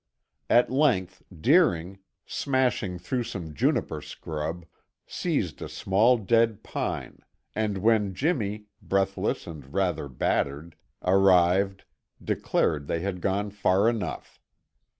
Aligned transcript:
At 0.49 0.71
length, 0.71 1.21
Deering, 1.31 1.99
smashing 2.25 2.97
through 2.97 3.21
some 3.23 3.53
juniper 3.53 4.01
scrub, 4.01 4.65
seized 5.05 5.61
a 5.61 5.69
small 5.69 6.17
dead 6.17 6.63
pine, 6.63 7.19
and 7.55 7.77
when 7.77 8.15
Jimmy, 8.15 8.65
breathless 8.81 9.45
and 9.45 9.71
rather 9.71 10.07
battered, 10.07 10.75
arrived, 11.03 11.83
declared 12.19 12.87
they 12.87 13.01
had 13.01 13.21
gone 13.21 13.51
far 13.51 13.87
enough. 13.87 14.41